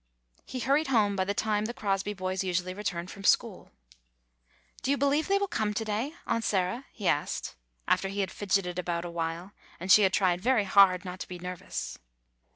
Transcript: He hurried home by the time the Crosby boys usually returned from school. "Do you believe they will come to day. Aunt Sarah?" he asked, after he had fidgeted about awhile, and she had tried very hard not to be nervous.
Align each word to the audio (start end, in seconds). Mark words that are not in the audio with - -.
He 0.47 0.61
hurried 0.61 0.87
home 0.87 1.15
by 1.15 1.25
the 1.25 1.35
time 1.35 1.65
the 1.65 1.75
Crosby 1.75 2.13
boys 2.15 2.43
usually 2.43 2.73
returned 2.73 3.11
from 3.11 3.23
school. 3.23 3.69
"Do 4.81 4.89
you 4.89 4.97
believe 4.97 5.27
they 5.27 5.37
will 5.37 5.47
come 5.47 5.75
to 5.75 5.85
day. 5.85 6.15
Aunt 6.25 6.43
Sarah?" 6.43 6.85
he 6.91 7.07
asked, 7.07 7.53
after 7.87 8.07
he 8.07 8.21
had 8.21 8.31
fidgeted 8.31 8.79
about 8.79 9.05
awhile, 9.05 9.51
and 9.79 9.91
she 9.91 10.01
had 10.01 10.11
tried 10.11 10.41
very 10.41 10.63
hard 10.63 11.05
not 11.05 11.19
to 11.19 11.27
be 11.27 11.37
nervous. 11.37 11.99